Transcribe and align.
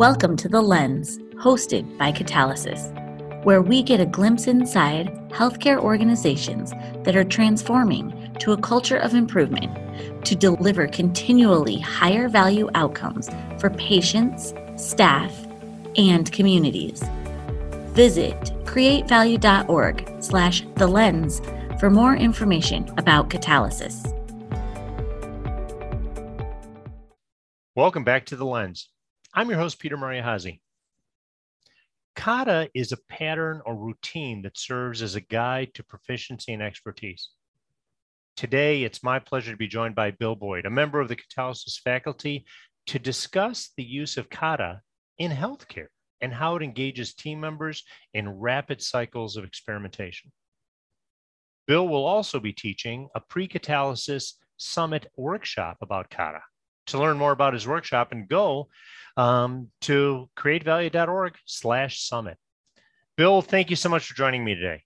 Welcome 0.00 0.34
to 0.38 0.48
The 0.48 0.62
Lens, 0.62 1.18
hosted 1.34 1.98
by 1.98 2.10
Catalysis, 2.10 3.44
where 3.44 3.60
we 3.60 3.82
get 3.82 4.00
a 4.00 4.06
glimpse 4.06 4.46
inside 4.46 5.08
healthcare 5.28 5.78
organizations 5.78 6.70
that 7.04 7.14
are 7.16 7.22
transforming 7.22 8.34
to 8.40 8.52
a 8.52 8.56
culture 8.56 8.96
of 8.96 9.12
improvement 9.12 10.24
to 10.24 10.34
deliver 10.34 10.86
continually 10.86 11.78
higher 11.78 12.30
value 12.30 12.70
outcomes 12.74 13.28
for 13.58 13.68
patients, 13.68 14.54
staff, 14.76 15.34
and 15.98 16.32
communities. 16.32 17.04
Visit 17.92 18.40
createvalue.org 18.64 20.22
slash 20.22 20.64
the 20.76 20.86
lens 20.86 21.42
for 21.78 21.90
more 21.90 22.16
information 22.16 22.88
about 22.96 23.28
catalysis. 23.28 24.06
Welcome 27.76 28.04
back 28.04 28.24
to 28.24 28.36
The 28.36 28.46
Lens. 28.46 28.88
I'm 29.32 29.48
your 29.48 29.58
host, 29.58 29.78
Peter 29.78 29.96
Maria 29.96 30.22
Mariahazy. 30.22 30.60
Kata 32.16 32.68
is 32.74 32.90
a 32.90 32.98
pattern 33.08 33.62
or 33.64 33.76
routine 33.76 34.42
that 34.42 34.58
serves 34.58 35.02
as 35.02 35.14
a 35.14 35.20
guide 35.20 35.72
to 35.74 35.84
proficiency 35.84 36.52
and 36.52 36.60
expertise. 36.60 37.30
Today, 38.36 38.82
it's 38.82 39.04
my 39.04 39.20
pleasure 39.20 39.52
to 39.52 39.56
be 39.56 39.68
joined 39.68 39.94
by 39.94 40.10
Bill 40.10 40.34
Boyd, 40.34 40.66
a 40.66 40.70
member 40.70 41.00
of 41.00 41.08
the 41.08 41.16
Catalysis 41.16 41.78
faculty, 41.78 42.44
to 42.86 42.98
discuss 42.98 43.70
the 43.76 43.84
use 43.84 44.16
of 44.16 44.30
kata 44.30 44.80
in 45.18 45.30
healthcare 45.30 45.88
and 46.20 46.34
how 46.34 46.56
it 46.56 46.62
engages 46.62 47.14
team 47.14 47.38
members 47.38 47.84
in 48.12 48.28
rapid 48.28 48.82
cycles 48.82 49.36
of 49.36 49.44
experimentation. 49.44 50.32
Bill 51.68 51.86
will 51.86 52.04
also 52.04 52.40
be 52.40 52.52
teaching 52.52 53.08
a 53.14 53.20
pre-catalysis 53.20 54.32
summit 54.56 55.06
workshop 55.16 55.76
about 55.82 56.10
kata. 56.10 56.40
To 56.90 56.98
learn 56.98 57.18
more 57.18 57.32
about 57.32 57.54
his 57.54 57.66
workshop 57.66 58.12
and 58.12 58.28
go 58.28 58.68
um, 59.16 59.68
to 59.82 60.28
createvalue.org 60.36 61.34
slash 61.44 62.02
summit. 62.02 62.36
Bill, 63.16 63.42
thank 63.42 63.70
you 63.70 63.76
so 63.76 63.88
much 63.88 64.06
for 64.06 64.14
joining 64.14 64.44
me 64.44 64.54
today. 64.54 64.82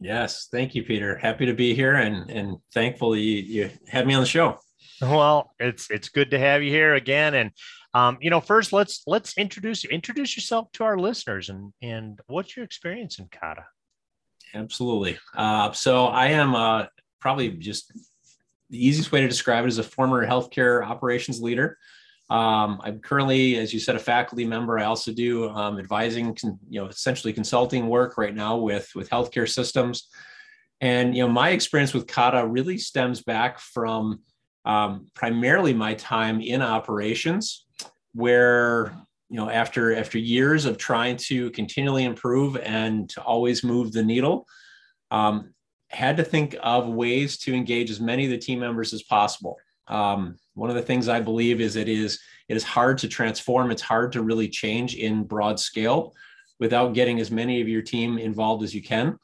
Yes, 0.00 0.48
thank 0.50 0.74
you, 0.74 0.82
Peter. 0.82 1.16
Happy 1.16 1.46
to 1.46 1.54
be 1.54 1.74
here 1.74 1.94
and, 1.94 2.30
and 2.30 2.58
thankful 2.72 3.16
you, 3.16 3.40
you 3.40 3.70
had 3.88 4.06
me 4.06 4.14
on 4.14 4.20
the 4.20 4.26
show. 4.26 4.58
Well, 5.02 5.50
it's 5.58 5.90
it's 5.90 6.08
good 6.08 6.30
to 6.30 6.38
have 6.38 6.62
you 6.62 6.70
here 6.70 6.94
again. 6.94 7.34
And 7.34 7.50
um, 7.94 8.16
you 8.20 8.30
know, 8.30 8.40
first 8.40 8.72
let's 8.72 9.02
let's 9.08 9.36
introduce 9.36 9.82
you. 9.82 9.90
Introduce 9.90 10.36
yourself 10.36 10.70
to 10.74 10.84
our 10.84 10.96
listeners 10.96 11.48
and 11.48 11.72
and 11.82 12.20
what's 12.28 12.56
your 12.56 12.64
experience 12.64 13.18
in 13.18 13.26
kata? 13.26 13.64
Absolutely. 14.54 15.18
Uh, 15.36 15.72
so 15.72 16.06
I 16.06 16.28
am 16.28 16.54
uh, 16.54 16.86
probably 17.20 17.50
just 17.50 17.92
the 18.70 18.84
easiest 18.84 19.12
way 19.12 19.20
to 19.20 19.28
describe 19.28 19.64
it 19.64 19.68
is 19.68 19.78
a 19.78 19.82
former 19.82 20.26
healthcare 20.26 20.84
operations 20.84 21.40
leader. 21.40 21.78
Um, 22.30 22.80
I'm 22.82 23.00
currently, 23.00 23.56
as 23.58 23.74
you 23.74 23.80
said, 23.80 23.96
a 23.96 24.00
faculty 24.00 24.46
member. 24.46 24.78
I 24.78 24.84
also 24.84 25.12
do 25.12 25.50
um, 25.50 25.78
advising, 25.78 26.36
you 26.68 26.80
know, 26.80 26.86
essentially 26.86 27.32
consulting 27.32 27.88
work 27.88 28.16
right 28.16 28.34
now 28.34 28.56
with 28.56 28.90
with 28.94 29.10
healthcare 29.10 29.48
systems. 29.48 30.08
And 30.80 31.16
you 31.16 31.22
know, 31.24 31.32
my 31.32 31.50
experience 31.50 31.92
with 31.92 32.06
Kata 32.06 32.46
really 32.46 32.78
stems 32.78 33.22
back 33.22 33.58
from 33.58 34.20
um, 34.64 35.06
primarily 35.14 35.74
my 35.74 35.94
time 35.94 36.40
in 36.40 36.62
operations, 36.62 37.66
where 38.14 38.96
you 39.28 39.36
know, 39.36 39.50
after 39.50 39.94
after 39.94 40.18
years 40.18 40.64
of 40.64 40.78
trying 40.78 41.16
to 41.16 41.50
continually 41.50 42.04
improve 42.04 42.56
and 42.56 43.08
to 43.10 43.22
always 43.22 43.62
move 43.62 43.92
the 43.92 44.02
needle, 44.02 44.46
um, 45.10 45.52
had 45.88 46.16
to 46.16 46.24
think 46.24 46.56
of 46.62 46.88
ways 46.88 47.36
to 47.38 47.54
engage 47.54 47.90
as 47.90 48.00
many 48.00 48.24
of 48.24 48.30
the 48.30 48.38
team 48.38 48.60
members 48.60 48.92
as 48.92 49.02
possible. 49.02 49.56
Um, 49.86 50.36
one 50.54 50.70
of 50.70 50.76
the 50.76 50.82
things 50.82 51.08
I 51.08 51.20
believe 51.20 51.60
is 51.60 51.76
it 51.76 51.88
is 51.88 52.18
it 52.48 52.56
is 52.56 52.64
hard 52.64 52.98
to 52.98 53.08
transform. 53.08 53.70
It's 53.70 53.82
hard 53.82 54.12
to 54.12 54.22
really 54.22 54.48
change 54.48 54.96
in 54.96 55.24
broad 55.24 55.58
scale 55.58 56.14
without 56.60 56.94
getting 56.94 57.20
as 57.20 57.30
many 57.30 57.60
of 57.60 57.68
your 57.68 57.82
team 57.82 58.18
involved 58.18 58.62
as 58.62 58.74
you 58.74 58.82
can. 58.82 59.18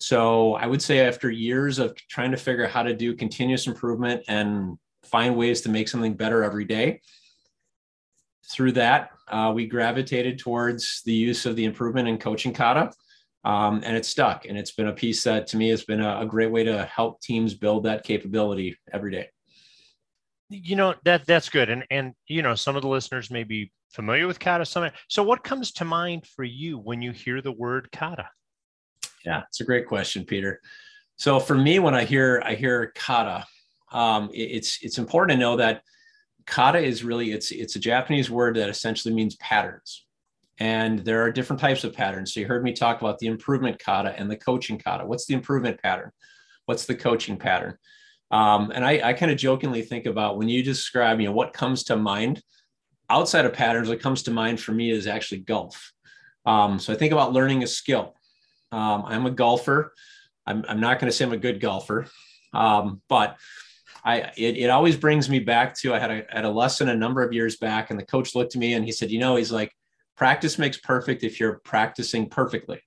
So 0.00 0.54
I 0.54 0.66
would 0.66 0.80
say 0.80 1.00
after 1.00 1.30
years 1.30 1.78
of 1.78 1.94
trying 1.96 2.30
to 2.30 2.36
figure 2.36 2.64
out 2.64 2.70
how 2.70 2.82
to 2.82 2.94
do 2.94 3.14
continuous 3.14 3.66
improvement 3.66 4.22
and 4.28 4.78
find 5.02 5.36
ways 5.36 5.60
to 5.62 5.68
make 5.68 5.88
something 5.88 6.14
better 6.14 6.44
every 6.44 6.64
day, 6.64 7.00
through 8.50 8.72
that 8.72 9.10
uh, 9.28 9.52
we 9.54 9.66
gravitated 9.66 10.38
towards 10.38 11.02
the 11.04 11.12
use 11.12 11.46
of 11.46 11.56
the 11.56 11.64
improvement 11.64 12.08
and 12.08 12.20
coaching 12.20 12.52
kata. 12.52 12.92
Um, 13.44 13.82
and 13.84 13.96
it's 13.96 14.08
stuck. 14.08 14.46
And 14.46 14.58
it's 14.58 14.72
been 14.72 14.88
a 14.88 14.92
piece 14.92 15.22
that 15.24 15.46
to 15.48 15.56
me 15.56 15.68
has 15.68 15.84
been 15.84 16.00
a, 16.00 16.20
a 16.20 16.26
great 16.26 16.50
way 16.50 16.64
to 16.64 16.84
help 16.84 17.20
teams 17.20 17.54
build 17.54 17.84
that 17.84 18.04
capability 18.04 18.76
every 18.92 19.10
day. 19.10 19.28
You 20.50 20.76
know 20.76 20.94
that 21.04 21.26
that's 21.26 21.48
good. 21.50 21.68
And 21.68 21.84
and 21.90 22.14
you 22.26 22.42
know 22.42 22.54
some 22.54 22.74
of 22.74 22.82
the 22.82 22.88
listeners 22.88 23.30
may 23.30 23.44
be 23.44 23.70
familiar 23.90 24.26
with 24.26 24.38
kata. 24.38 24.64
Summit 24.64 24.94
so 25.08 25.22
what 25.22 25.44
comes 25.44 25.72
to 25.72 25.84
mind 25.84 26.26
for 26.26 26.44
you 26.44 26.78
when 26.78 27.02
you 27.02 27.12
hear 27.12 27.42
the 27.42 27.52
word 27.52 27.90
kata? 27.92 28.28
Yeah 29.24 29.42
it's 29.48 29.60
a 29.60 29.64
great 29.64 29.86
question 29.86 30.24
peter. 30.24 30.60
So 31.16 31.38
for 31.40 31.54
me 31.54 31.80
when 31.80 31.94
i 31.94 32.04
hear 32.04 32.42
i 32.44 32.54
hear 32.54 32.92
kata 32.94 33.44
um, 33.92 34.30
it, 34.32 34.42
it's 34.42 34.78
it's 34.82 34.98
important 34.98 35.36
to 35.36 35.40
know 35.40 35.56
that 35.56 35.82
kata 36.46 36.78
is 36.78 37.04
really 37.04 37.32
it's 37.32 37.50
it's 37.50 37.76
a 37.76 37.80
japanese 37.80 38.30
word 38.30 38.56
that 38.56 38.70
essentially 38.70 39.12
means 39.12 39.36
patterns 39.36 40.06
and 40.60 41.00
there 41.00 41.22
are 41.22 41.30
different 41.30 41.60
types 41.60 41.84
of 41.84 41.92
patterns 41.92 42.32
so 42.32 42.40
you 42.40 42.46
heard 42.46 42.64
me 42.64 42.72
talk 42.72 43.00
about 43.00 43.18
the 43.18 43.26
improvement 43.26 43.78
kata 43.78 44.14
and 44.18 44.30
the 44.30 44.36
coaching 44.36 44.78
kata 44.78 45.06
what's 45.06 45.26
the 45.26 45.34
improvement 45.34 45.80
pattern 45.82 46.10
what's 46.66 46.86
the 46.86 46.94
coaching 46.94 47.36
pattern 47.36 47.76
um, 48.30 48.70
and 48.74 48.84
I, 48.84 49.00
I 49.02 49.12
kind 49.14 49.32
of 49.32 49.38
jokingly 49.38 49.82
think 49.82 50.06
about 50.06 50.36
when 50.36 50.48
you 50.48 50.62
describe, 50.62 51.20
you 51.20 51.26
know, 51.26 51.32
what 51.32 51.52
comes 51.52 51.84
to 51.84 51.96
mind 51.96 52.42
outside 53.08 53.46
of 53.46 53.52
patterns, 53.54 53.88
what 53.88 54.00
comes 54.00 54.22
to 54.24 54.30
mind 54.30 54.60
for 54.60 54.72
me 54.72 54.90
is 54.90 55.06
actually 55.06 55.40
golf. 55.40 55.92
Um, 56.44 56.78
so 56.78 56.92
I 56.92 56.96
think 56.96 57.12
about 57.12 57.32
learning 57.32 57.62
a 57.62 57.66
skill. 57.66 58.14
Um, 58.70 59.04
I'm 59.06 59.26
a 59.26 59.30
golfer. 59.30 59.94
I'm, 60.46 60.64
I'm 60.68 60.80
not 60.80 60.98
going 60.98 61.10
to 61.10 61.16
say 61.16 61.24
I'm 61.24 61.32
a 61.32 61.38
good 61.38 61.60
golfer, 61.60 62.06
um, 62.52 63.00
but 63.08 63.36
I 64.04 64.32
it, 64.36 64.56
it 64.56 64.70
always 64.70 64.96
brings 64.96 65.28
me 65.28 65.40
back 65.40 65.74
to 65.78 65.94
I 65.94 65.98
had 65.98 66.10
a, 66.10 66.24
had 66.30 66.44
a 66.44 66.50
lesson 66.50 66.88
a 66.88 66.94
number 66.94 67.22
of 67.22 67.32
years 67.32 67.56
back, 67.56 67.90
and 67.90 67.98
the 67.98 68.04
coach 68.04 68.34
looked 68.34 68.54
at 68.54 68.60
me 68.60 68.74
and 68.74 68.84
he 68.84 68.92
said, 68.92 69.10
"You 69.10 69.18
know, 69.18 69.36
he's 69.36 69.50
like, 69.50 69.74
practice 70.18 70.58
makes 70.58 70.76
perfect 70.76 71.24
if 71.24 71.40
you're 71.40 71.60
practicing 71.64 72.28
perfectly." 72.28 72.82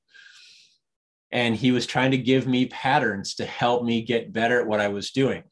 and 1.31 1.55
he 1.55 1.71
was 1.71 1.85
trying 1.85 2.11
to 2.11 2.17
give 2.17 2.47
me 2.47 2.65
patterns 2.65 3.35
to 3.35 3.45
help 3.45 3.83
me 3.83 4.01
get 4.01 4.33
better 4.33 4.59
at 4.59 4.67
what 4.67 4.81
I 4.81 4.89
was 4.89 5.11
doing. 5.11 5.43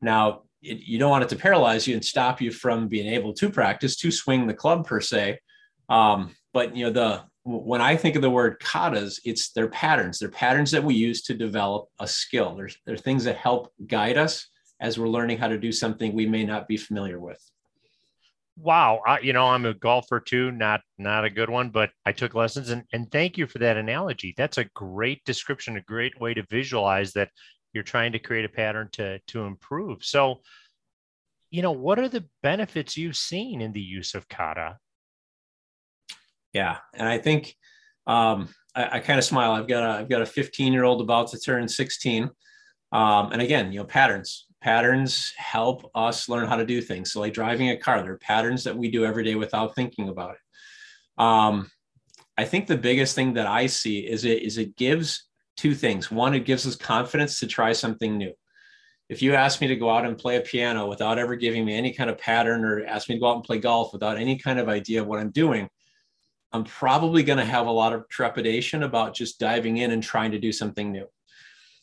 Now, 0.00 0.42
it, 0.62 0.80
you 0.80 0.98
don't 0.98 1.10
want 1.10 1.24
it 1.24 1.30
to 1.30 1.36
paralyze 1.36 1.86
you 1.86 1.94
and 1.94 2.04
stop 2.04 2.40
you 2.40 2.50
from 2.50 2.88
being 2.88 3.12
able 3.12 3.32
to 3.34 3.48
practice 3.48 3.96
to 3.96 4.10
swing 4.10 4.46
the 4.46 4.54
club 4.54 4.86
per 4.86 5.00
se. 5.00 5.38
Um, 5.88 6.34
but 6.52 6.76
you 6.76 6.84
know, 6.84 6.90
the 6.90 7.22
when 7.44 7.80
I 7.80 7.96
think 7.96 8.16
of 8.16 8.22
the 8.22 8.30
word 8.30 8.60
katas, 8.60 9.18
it's 9.24 9.52
their 9.52 9.68
patterns. 9.68 10.18
They're 10.18 10.28
patterns 10.28 10.70
that 10.72 10.84
we 10.84 10.94
use 10.94 11.22
to 11.22 11.34
develop 11.34 11.88
a 11.98 12.06
skill. 12.06 12.54
There's 12.54 12.76
they're 12.84 12.98
things 12.98 13.24
that 13.24 13.36
help 13.36 13.72
guide 13.86 14.18
us 14.18 14.46
as 14.78 14.98
we're 14.98 15.08
learning 15.08 15.38
how 15.38 15.48
to 15.48 15.58
do 15.58 15.72
something 15.72 16.12
we 16.12 16.26
may 16.26 16.44
not 16.44 16.68
be 16.68 16.76
familiar 16.76 17.18
with 17.18 17.40
wow 18.62 19.00
I, 19.06 19.20
you 19.20 19.32
know 19.32 19.46
i'm 19.46 19.64
a 19.64 19.74
golfer 19.74 20.20
too 20.20 20.50
not 20.50 20.82
not 20.98 21.24
a 21.24 21.30
good 21.30 21.48
one 21.48 21.70
but 21.70 21.90
i 22.04 22.12
took 22.12 22.34
lessons 22.34 22.70
and, 22.70 22.84
and 22.92 23.10
thank 23.10 23.38
you 23.38 23.46
for 23.46 23.58
that 23.58 23.76
analogy. 23.76 24.34
That's 24.36 24.58
a 24.58 24.64
great 24.74 25.24
description 25.24 25.76
a 25.76 25.82
great 25.82 26.20
way 26.20 26.34
to 26.34 26.44
visualize 26.50 27.12
that 27.12 27.30
you're 27.72 27.84
trying 27.84 28.12
to 28.12 28.18
create 28.18 28.44
a 28.44 28.48
pattern 28.48 28.88
to 28.92 29.18
to 29.28 29.44
improve. 29.44 30.04
So 30.04 30.40
you 31.50 31.62
know 31.62 31.72
what 31.72 31.98
are 31.98 32.08
the 32.08 32.26
benefits 32.42 32.96
you've 32.96 33.16
seen 33.16 33.60
in 33.60 33.72
the 33.72 33.80
use 33.80 34.14
of 34.14 34.28
kata? 34.28 34.78
Yeah 36.52 36.78
and 36.94 37.08
i 37.08 37.18
think 37.18 37.54
um, 38.06 38.48
I, 38.74 38.96
I 38.96 39.00
kind 39.00 39.18
of 39.18 39.24
smile. 39.24 39.52
I've 39.52 39.68
got 39.68 39.84
a 39.84 40.00
i've 40.00 40.08
got 40.08 40.22
a 40.22 40.26
15 40.26 40.72
year 40.72 40.84
old 40.84 41.00
about 41.00 41.28
to 41.28 41.38
turn 41.38 41.68
16 41.68 42.28
um, 42.92 43.32
and 43.32 43.40
again 43.40 43.72
you 43.72 43.78
know 43.78 43.84
patterns 43.84 44.46
patterns 44.60 45.32
help 45.36 45.90
us 45.94 46.28
learn 46.28 46.46
how 46.46 46.56
to 46.56 46.66
do 46.66 46.80
things. 46.80 47.12
So, 47.12 47.20
like 47.20 47.32
driving 47.32 47.70
a 47.70 47.76
car, 47.76 48.02
there 48.02 48.12
are 48.12 48.18
patterns 48.18 48.64
that 48.64 48.76
we 48.76 48.90
do 48.90 49.04
every 49.04 49.24
day 49.24 49.34
without 49.34 49.74
thinking 49.74 50.08
about 50.08 50.34
it. 50.34 51.22
Um, 51.22 51.70
I 52.36 52.44
think 52.44 52.66
the 52.66 52.76
biggest 52.76 53.14
thing 53.14 53.34
that 53.34 53.46
I 53.46 53.66
see 53.66 54.00
is 54.00 54.24
it 54.24 54.42
is 54.42 54.58
it 54.58 54.76
gives 54.76 55.28
two 55.56 55.74
things. 55.74 56.10
One, 56.10 56.34
it 56.34 56.46
gives 56.46 56.66
us 56.66 56.76
confidence 56.76 57.40
to 57.40 57.46
try 57.46 57.72
something 57.72 58.16
new. 58.16 58.32
If 59.08 59.22
you 59.22 59.34
ask 59.34 59.60
me 59.60 59.66
to 59.66 59.76
go 59.76 59.90
out 59.90 60.06
and 60.06 60.16
play 60.16 60.36
a 60.36 60.40
piano 60.40 60.88
without 60.88 61.18
ever 61.18 61.34
giving 61.34 61.64
me 61.64 61.76
any 61.76 61.92
kind 61.92 62.08
of 62.08 62.18
pattern, 62.18 62.64
or 62.64 62.84
ask 62.86 63.08
me 63.08 63.16
to 63.16 63.20
go 63.20 63.28
out 63.28 63.36
and 63.36 63.44
play 63.44 63.58
golf 63.58 63.92
without 63.92 64.16
any 64.16 64.38
kind 64.38 64.58
of 64.58 64.68
idea 64.68 65.00
of 65.02 65.08
what 65.08 65.18
I'm 65.18 65.30
doing, 65.30 65.68
I'm 66.52 66.64
probably 66.64 67.22
going 67.22 67.38
to 67.38 67.44
have 67.44 67.66
a 67.66 67.72
lot 67.72 67.92
of 67.92 68.08
trepidation 68.08 68.84
about 68.84 69.14
just 69.14 69.38
diving 69.38 69.78
in 69.78 69.90
and 69.90 70.02
trying 70.02 70.30
to 70.32 70.38
do 70.38 70.52
something 70.52 70.92
new 70.92 71.06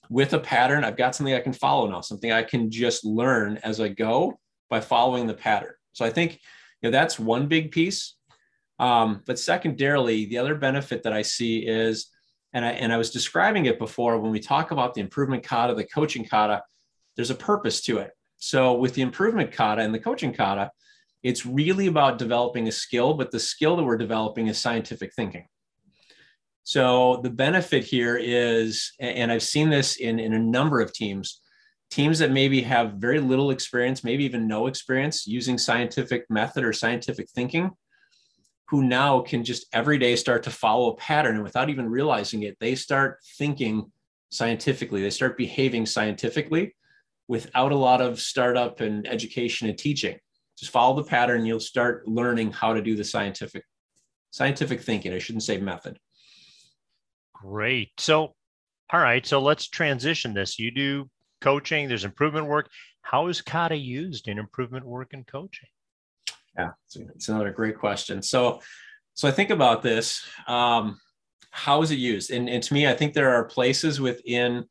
with 0.10 0.34
a 0.34 0.40
pattern, 0.40 0.84
I've 0.84 0.98
got 0.98 1.16
something 1.16 1.34
I 1.34 1.40
can 1.40 1.54
follow 1.54 1.88
now, 1.88 2.02
something 2.02 2.32
I 2.32 2.44
can 2.44 2.70
just 2.72 3.06
learn 3.06 3.58
as 3.64 3.80
I 3.80 3.90
go 3.90 4.40
by 4.70 4.80
following 4.80 5.28
the 5.28 5.34
pattern. 5.34 5.74
So 5.94 6.06
I 6.06 6.10
think 6.10 6.40
you 6.82 6.90
know 6.90 6.92
that's 6.92 7.20
one 7.20 7.48
big 7.48 7.72
piece. 7.72 8.16
Um, 8.80 9.24
but 9.26 9.40
secondarily, 9.40 10.26
the 10.26 10.38
other 10.38 10.56
benefit 10.56 11.04
that 11.04 11.14
I 11.14 11.24
see 11.24 11.60
is, 11.60 12.12
and 12.54 12.64
I 12.64 12.72
and 12.72 12.94
I 12.94 12.98
was 12.98 13.12
describing 13.12 13.66
it 13.66 13.80
before 13.80 14.20
when 14.20 14.32
we 14.32 14.40
talk 14.40 14.72
about 14.72 14.94
the 14.94 15.02
improvement 15.02 15.44
kata, 15.44 15.74
the 15.74 15.84
coaching 15.86 16.26
kata, 16.26 16.62
there's 17.16 17.32
a 17.32 17.36
purpose 17.36 17.82
to 17.82 17.98
it. 17.98 18.12
So 18.38 18.74
with 18.76 18.94
the 18.94 19.02
improvement 19.02 19.52
kata 19.52 19.82
and 19.82 19.94
the 19.94 20.00
coaching 20.00 20.34
kata, 20.34 20.72
it's 21.24 21.46
really 21.46 21.88
about 21.88 22.20
developing 22.20 22.68
a 22.68 22.72
skill, 22.72 23.16
but 23.16 23.32
the 23.32 23.40
skill 23.40 23.76
that 23.76 23.84
we're 23.84 23.98
developing 23.98 24.48
is 24.48 24.60
scientific 24.60 25.14
thinking. 25.14 25.48
So 26.68 27.22
the 27.24 27.30
benefit 27.30 27.86
here 27.86 28.20
is, 28.22 28.92
and 29.00 29.32
I've 29.32 29.42
seen 29.42 29.70
this 29.70 29.96
in, 29.96 30.20
in 30.20 30.34
a 30.34 30.40
number 30.40 30.82
of 30.82 30.92
teams, 30.92 31.40
teams 31.90 32.20
that 32.20 32.30
maybe 32.30 32.62
have 32.64 32.96
very 32.96 33.22
little 33.22 33.52
experience, 33.52 34.04
maybe 34.04 34.26
even 34.26 34.50
no 34.50 34.68
experience 34.68 35.26
using 35.26 35.58
scientific 35.58 36.26
method 36.30 36.66
or 36.66 36.74
scientific 36.74 37.30
thinking, 37.30 37.72
who 38.68 38.84
now 38.84 39.22
can 39.22 39.46
just 39.46 39.66
every 39.72 39.98
day 39.98 40.18
start 40.18 40.44
to 40.44 40.50
follow 40.50 40.90
a 40.90 40.98
pattern 40.98 41.36
and 41.36 41.44
without 41.46 41.70
even 41.70 41.90
realizing 41.90 42.44
it, 42.44 42.58
they 42.60 42.76
start 42.76 43.20
thinking 43.38 43.90
scientifically, 44.30 45.02
they 45.02 45.10
start 45.10 45.38
behaving 45.38 45.86
scientifically 45.86 46.76
without 47.30 47.72
a 47.72 47.78
lot 47.78 48.02
of 48.02 48.20
startup 48.20 48.82
and 48.82 49.08
education 49.08 49.70
and 49.70 49.78
teaching. 49.78 50.20
Just 50.60 50.74
follow 50.74 50.98
the 50.98 51.10
pattern, 51.10 51.46
you'll 51.46 51.62
start 51.62 52.06
learning 52.10 52.52
how 52.52 52.74
to 52.74 52.82
do 52.82 52.98
the 52.98 53.06
scientific 53.06 53.64
scientific 54.32 54.82
thinking. 54.82 55.14
I 55.14 55.20
shouldn't 55.20 55.44
say 55.44 55.60
method. 55.60 55.98
Great. 57.48 57.92
So, 57.98 58.34
all 58.92 59.00
right. 59.00 59.26
So 59.26 59.40
let's 59.40 59.68
transition 59.68 60.34
this. 60.34 60.60
You 60.60 60.72
do 60.72 61.10
coaching, 61.42 61.88
there's 61.88 62.04
improvement 62.04 62.48
work. 62.48 62.70
How 63.02 63.28
is 63.28 63.42
kata 63.42 63.76
used 63.76 64.28
in 64.28 64.38
improvement 64.38 64.86
work 64.86 65.14
and 65.14 65.26
coaching? 65.26 65.70
Yeah, 66.58 66.72
it's 67.16 67.30
another 67.30 67.52
great 67.52 67.78
question. 67.78 68.22
So, 68.22 68.60
so 69.14 69.28
I 69.28 69.32
think 69.32 69.50
about 69.50 69.82
this. 69.82 70.26
Um, 70.48 71.00
how 71.52 71.82
is 71.82 71.92
it 71.92 72.00
used? 72.00 72.32
And, 72.32 72.50
and 72.50 72.62
to 72.64 72.74
me, 72.74 72.88
I 72.88 72.94
think 72.94 73.14
there 73.14 73.34
are 73.34 73.46
places 73.46 74.02
within 74.02 74.66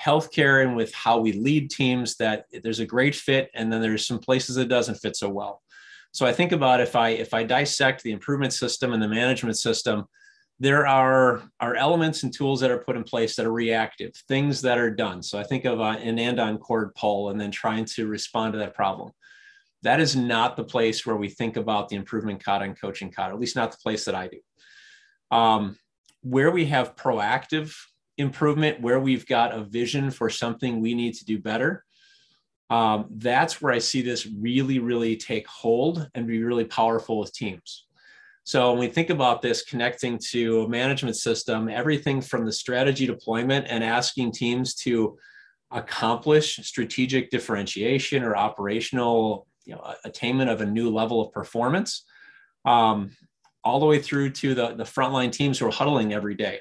healthcare 0.00 0.64
and 0.64 0.74
with 0.74 0.92
how 0.94 1.20
we 1.20 1.32
lead 1.32 1.70
teams 1.70 2.16
that 2.16 2.46
there's 2.62 2.80
a 2.80 2.86
great 2.86 3.14
fit, 3.14 3.50
and 3.54 3.72
then 3.72 3.80
there's 3.80 4.06
some 4.06 4.18
places 4.18 4.56
that 4.56 4.68
doesn't 4.68 4.96
fit 4.96 5.16
so 5.16 5.28
well. 5.28 5.62
So 6.12 6.26
I 6.26 6.32
think 6.32 6.52
about 6.52 6.80
if 6.80 6.96
I 6.96 7.10
if 7.10 7.34
I 7.34 7.44
dissect 7.44 8.02
the 8.02 8.12
improvement 8.12 8.52
system 8.52 8.92
and 8.92 9.02
the 9.02 9.08
management 9.08 9.58
system, 9.58 10.06
there 10.60 10.86
are, 10.86 11.42
are 11.60 11.76
elements 11.76 12.24
and 12.24 12.32
tools 12.32 12.60
that 12.60 12.70
are 12.70 12.78
put 12.78 12.96
in 12.96 13.04
place 13.04 13.36
that 13.36 13.46
are 13.46 13.52
reactive, 13.52 14.14
things 14.28 14.60
that 14.62 14.78
are 14.78 14.90
done. 14.90 15.22
So 15.22 15.38
I 15.38 15.44
think 15.44 15.64
of 15.64 15.80
uh, 15.80 15.96
an 16.02 16.18
andon 16.18 16.58
cord 16.58 16.94
pull 16.94 17.30
and 17.30 17.40
then 17.40 17.50
trying 17.50 17.84
to 17.84 18.08
respond 18.08 18.52
to 18.52 18.58
that 18.58 18.74
problem. 18.74 19.12
That 19.82 20.00
is 20.00 20.16
not 20.16 20.56
the 20.56 20.64
place 20.64 21.06
where 21.06 21.16
we 21.16 21.28
think 21.28 21.56
about 21.56 21.88
the 21.88 21.96
improvement 21.96 22.44
kata 22.44 22.64
and 22.64 22.80
coaching 22.80 23.12
kata, 23.12 23.32
at 23.32 23.40
least 23.40 23.54
not 23.54 23.70
the 23.70 23.78
place 23.78 24.04
that 24.06 24.16
I 24.16 24.28
do. 24.28 25.36
Um, 25.36 25.78
where 26.22 26.50
we 26.50 26.66
have 26.66 26.96
proactive 26.96 27.72
improvement, 28.16 28.80
where 28.80 28.98
we've 28.98 29.26
got 29.26 29.54
a 29.54 29.62
vision 29.62 30.10
for 30.10 30.28
something 30.28 30.80
we 30.80 30.94
need 30.94 31.14
to 31.14 31.24
do 31.24 31.38
better, 31.38 31.84
um, 32.70 33.06
that's 33.10 33.62
where 33.62 33.72
I 33.72 33.78
see 33.78 34.02
this 34.02 34.26
really, 34.26 34.80
really 34.80 35.16
take 35.16 35.46
hold 35.46 36.08
and 36.14 36.26
be 36.26 36.42
really 36.42 36.64
powerful 36.64 37.20
with 37.20 37.32
teams. 37.32 37.86
So 38.48 38.70
when 38.70 38.80
we 38.80 38.88
think 38.88 39.10
about 39.10 39.42
this 39.42 39.60
connecting 39.62 40.18
to 40.30 40.62
a 40.62 40.68
management 40.70 41.16
system, 41.16 41.68
everything 41.68 42.22
from 42.22 42.46
the 42.46 42.52
strategy 42.52 43.06
deployment 43.06 43.66
and 43.68 43.84
asking 43.84 44.32
teams 44.32 44.74
to 44.76 45.18
accomplish 45.70 46.56
strategic 46.62 47.28
differentiation 47.28 48.22
or 48.22 48.38
operational 48.38 49.46
you 49.66 49.74
know, 49.74 49.94
attainment 50.06 50.48
of 50.48 50.62
a 50.62 50.66
new 50.66 50.88
level 50.88 51.20
of 51.20 51.30
performance, 51.30 52.06
um, 52.64 53.14
all 53.64 53.80
the 53.80 53.84
way 53.84 53.98
through 53.98 54.30
to 54.30 54.54
the, 54.54 54.74
the 54.76 54.84
frontline 54.84 55.30
teams 55.30 55.58
who 55.58 55.66
are 55.66 55.70
huddling 55.70 56.14
every 56.14 56.34
day 56.34 56.58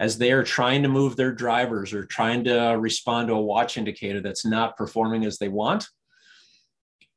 as 0.00 0.18
they 0.18 0.32
are 0.32 0.42
trying 0.42 0.82
to 0.82 0.88
move 0.88 1.14
their 1.14 1.30
drivers 1.30 1.92
or 1.92 2.06
trying 2.06 2.42
to 2.42 2.76
respond 2.76 3.28
to 3.28 3.34
a 3.34 3.40
watch 3.40 3.78
indicator 3.78 4.20
that's 4.20 4.44
not 4.44 4.76
performing 4.76 5.24
as 5.24 5.38
they 5.38 5.48
want. 5.48 5.86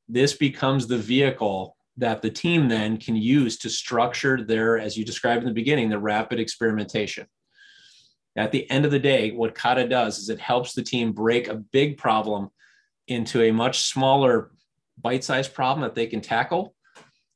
This 0.07 0.33
becomes 0.33 0.85
the 0.85 0.99
vehicle 0.99 1.75
that 1.97 2.21
the 2.21 2.29
team 2.29 2.67
then 2.67 2.97
can 2.97 3.15
use 3.15 3.57
to 3.59 3.69
structure 3.69 4.43
their, 4.43 4.79
as 4.79 4.97
you 4.97 5.05
described 5.05 5.43
in 5.43 5.47
the 5.47 5.53
beginning, 5.53 5.89
the 5.89 5.99
rapid 5.99 6.39
experimentation. 6.39 7.27
At 8.35 8.51
the 8.51 8.69
end 8.69 8.85
of 8.85 8.91
the 8.91 8.99
day, 8.99 9.31
what 9.31 9.53
Kata 9.53 9.87
does 9.87 10.17
is 10.17 10.29
it 10.29 10.39
helps 10.39 10.73
the 10.73 10.81
team 10.81 11.11
break 11.11 11.47
a 11.47 11.55
big 11.55 11.97
problem 11.97 12.49
into 13.07 13.43
a 13.43 13.51
much 13.51 13.81
smaller 13.81 14.51
bite 14.99 15.23
sized 15.23 15.53
problem 15.53 15.83
that 15.83 15.93
they 15.93 16.07
can 16.07 16.21
tackle 16.21 16.73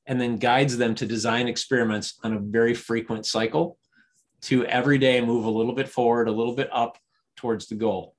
and 0.07 0.19
then 0.19 0.37
guides 0.37 0.77
them 0.77 0.95
to 0.95 1.05
design 1.05 1.47
experiments 1.47 2.17
on 2.23 2.33
a 2.33 2.39
very 2.39 2.73
frequent 2.73 3.25
cycle 3.25 3.77
to 4.41 4.65
every 4.65 4.97
day 4.97 5.21
move 5.21 5.45
a 5.45 5.49
little 5.49 5.73
bit 5.73 5.89
forward, 5.89 6.27
a 6.27 6.31
little 6.31 6.55
bit 6.55 6.69
up 6.71 6.97
towards 7.35 7.67
the 7.67 7.75
goal 7.75 8.15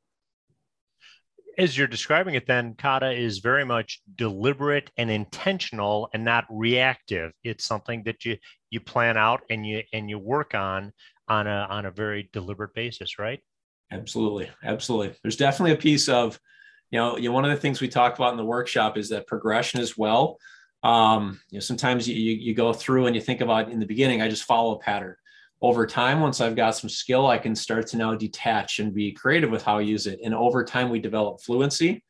as 1.59 1.77
you're 1.77 1.89
describing 1.89 2.37
it, 2.37 2.47
then 2.47 2.75
kata 2.79 3.11
is 3.11 3.39
very 3.39 3.65
much 3.65 4.01
deliberate 4.15 4.91
and 4.97 5.11
intentional 5.11 6.09
and 6.15 6.25
not 6.25 6.47
reactive. 6.49 7.33
It's 7.43 7.65
something 7.65 8.05
that 8.05 8.25
you 8.25 8.39
you 8.71 8.81
plan 8.81 9.17
out 9.17 9.43
and 9.51 9.67
you 9.67 9.83
and 9.93 10.09
you 10.09 10.19
work 10.19 10.55
on 10.55 10.93
on 11.27 11.47
a 11.47 11.67
on 11.69 11.85
a 11.85 11.91
very 11.91 12.31
deliberate 12.33 12.75
basis, 12.75 13.19
right? 13.19 13.41
Absolutely, 13.91 14.49
absolutely. 14.63 15.17
There's 15.23 15.37
definitely 15.37 15.73
a 15.73 15.77
piece 15.77 16.09
of, 16.09 16.39
you 16.91 16.99
know, 16.99 17.17
you 17.17 17.29
know, 17.29 17.35
one 17.35 17.45
of 17.45 17.51
the 17.51 17.57
things 17.57 17.81
we 17.81 17.89
talk 17.89 18.17
about 18.17 18.33
in 18.33 18.37
the 18.37 18.45
workshop 18.45 18.97
is 18.97 19.09
that 19.09 19.27
progression 19.27 19.81
as 19.81 19.97
well. 19.97 20.39
Um, 20.83 21.41
you 21.51 21.57
know, 21.57 21.61
sometimes 21.61 22.07
you, 22.07 22.15
you 22.15 22.55
go 22.55 22.73
through 22.73 23.07
and 23.07 23.17
you 23.17 23.23
think 23.23 23.41
about 23.41 23.71
in 23.71 23.81
the 23.81 23.87
beginning, 23.87 24.23
I 24.23 24.29
just 24.29 24.45
follow 24.45 24.75
a 24.75 24.79
pattern 24.79 25.17
over 25.61 25.87
time, 25.87 26.21
once 26.21 26.41
I've 26.41 26.55
got 26.55 26.77
some 26.77 26.89
skill, 26.89 27.27
I 27.27 27.39
can 27.39 27.55
start 27.55 27.89
to 27.89 27.97
now 27.97 28.15
detach 28.15 28.79
and 28.79 28.95
be 28.95 29.13
creative 29.13 29.51
with 29.51 29.65
how 29.65 29.79
I 29.79 29.83
use 29.83 30.07
it. 30.07 30.21
And 30.25 30.35
over 30.35 30.65
time, 30.65 30.89
we 30.89 31.01
develop 31.01 31.41
fluency. 31.41 32.05